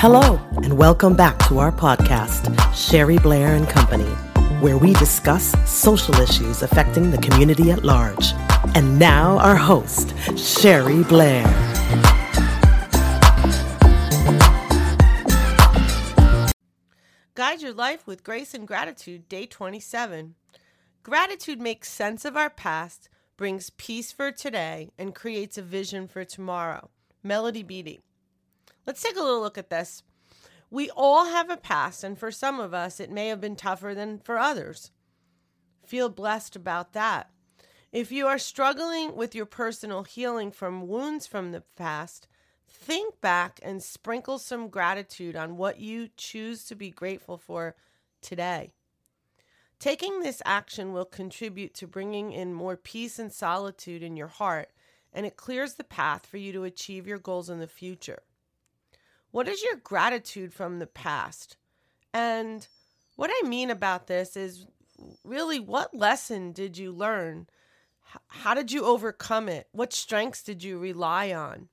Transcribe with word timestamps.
Hello, 0.00 0.40
and 0.62 0.78
welcome 0.78 1.16
back 1.16 1.36
to 1.48 1.58
our 1.58 1.72
podcast, 1.72 2.54
Sherry 2.72 3.18
Blair 3.18 3.56
and 3.56 3.68
Company, 3.68 4.08
where 4.60 4.78
we 4.78 4.92
discuss 4.92 5.56
social 5.68 6.14
issues 6.20 6.62
affecting 6.62 7.10
the 7.10 7.18
community 7.18 7.72
at 7.72 7.82
large. 7.82 8.32
And 8.76 8.96
now, 8.96 9.38
our 9.38 9.56
host, 9.56 10.14
Sherry 10.38 11.02
Blair. 11.02 11.42
Guide 17.34 17.60
your 17.60 17.72
life 17.72 18.06
with 18.06 18.22
grace 18.22 18.54
and 18.54 18.68
gratitude, 18.68 19.28
day 19.28 19.46
27. 19.46 20.36
Gratitude 21.02 21.60
makes 21.60 21.90
sense 21.90 22.24
of 22.24 22.36
our 22.36 22.50
past, 22.50 23.08
brings 23.36 23.70
peace 23.70 24.12
for 24.12 24.30
today, 24.30 24.90
and 24.96 25.12
creates 25.12 25.58
a 25.58 25.62
vision 25.62 26.06
for 26.06 26.24
tomorrow. 26.24 26.88
Melody 27.24 27.64
Beattie. 27.64 28.04
Let's 28.88 29.02
take 29.02 29.18
a 29.18 29.20
little 29.20 29.42
look 29.42 29.58
at 29.58 29.68
this. 29.68 30.02
We 30.70 30.88
all 30.88 31.26
have 31.26 31.50
a 31.50 31.58
past, 31.58 32.02
and 32.02 32.18
for 32.18 32.30
some 32.30 32.58
of 32.58 32.72
us, 32.72 33.00
it 33.00 33.10
may 33.10 33.28
have 33.28 33.38
been 33.38 33.54
tougher 33.54 33.94
than 33.94 34.18
for 34.18 34.38
others. 34.38 34.92
Feel 35.84 36.08
blessed 36.08 36.56
about 36.56 36.94
that. 36.94 37.28
If 37.92 38.10
you 38.10 38.26
are 38.26 38.38
struggling 38.38 39.14
with 39.14 39.34
your 39.34 39.44
personal 39.44 40.04
healing 40.04 40.50
from 40.50 40.88
wounds 40.88 41.26
from 41.26 41.52
the 41.52 41.64
past, 41.76 42.28
think 42.66 43.20
back 43.20 43.60
and 43.62 43.82
sprinkle 43.82 44.38
some 44.38 44.70
gratitude 44.70 45.36
on 45.36 45.58
what 45.58 45.78
you 45.78 46.08
choose 46.16 46.64
to 46.64 46.74
be 46.74 46.88
grateful 46.88 47.36
for 47.36 47.76
today. 48.22 48.72
Taking 49.78 50.20
this 50.20 50.40
action 50.46 50.94
will 50.94 51.04
contribute 51.04 51.74
to 51.74 51.86
bringing 51.86 52.32
in 52.32 52.54
more 52.54 52.78
peace 52.78 53.18
and 53.18 53.30
solitude 53.30 54.02
in 54.02 54.16
your 54.16 54.28
heart, 54.28 54.70
and 55.12 55.26
it 55.26 55.36
clears 55.36 55.74
the 55.74 55.84
path 55.84 56.24
for 56.24 56.38
you 56.38 56.54
to 56.54 56.64
achieve 56.64 57.06
your 57.06 57.18
goals 57.18 57.50
in 57.50 57.60
the 57.60 57.66
future. 57.66 58.22
What 59.30 59.48
is 59.48 59.62
your 59.62 59.76
gratitude 59.76 60.52
from 60.54 60.78
the 60.78 60.86
past? 60.86 61.56
And 62.14 62.66
what 63.16 63.30
I 63.32 63.46
mean 63.46 63.70
about 63.70 64.06
this 64.06 64.36
is 64.36 64.66
really 65.24 65.60
what 65.60 65.94
lesson 65.94 66.52
did 66.52 66.78
you 66.78 66.92
learn? 66.92 67.48
How 68.28 68.54
did 68.54 68.72
you 68.72 68.84
overcome 68.84 69.48
it? 69.48 69.68
What 69.72 69.92
strengths 69.92 70.42
did 70.42 70.62
you 70.62 70.78
rely 70.78 71.32
on? 71.32 71.68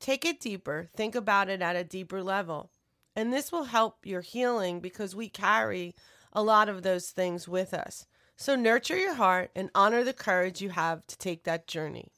Take 0.00 0.24
it 0.24 0.40
deeper, 0.40 0.90
think 0.94 1.14
about 1.14 1.48
it 1.48 1.62
at 1.62 1.76
a 1.76 1.84
deeper 1.84 2.22
level. 2.22 2.70
And 3.16 3.32
this 3.32 3.50
will 3.50 3.64
help 3.64 4.04
your 4.04 4.20
healing 4.20 4.80
because 4.80 5.16
we 5.16 5.28
carry 5.28 5.94
a 6.32 6.42
lot 6.42 6.68
of 6.68 6.82
those 6.82 7.10
things 7.10 7.48
with 7.48 7.72
us. 7.72 8.06
So 8.36 8.56
nurture 8.56 8.98
your 8.98 9.14
heart 9.14 9.50
and 9.54 9.70
honor 9.74 10.02
the 10.02 10.12
courage 10.12 10.60
you 10.60 10.70
have 10.70 11.06
to 11.06 11.16
take 11.16 11.44
that 11.44 11.66
journey. 11.66 12.10